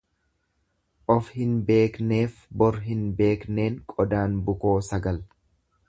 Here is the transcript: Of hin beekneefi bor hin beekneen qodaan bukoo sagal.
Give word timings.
Of 1.15 1.27
hin 1.41 1.51
beekneefi 1.67 2.49
bor 2.63 2.81
hin 2.87 3.05
beekneen 3.21 3.79
qodaan 3.95 4.37
bukoo 4.49 4.77
sagal. 4.93 5.27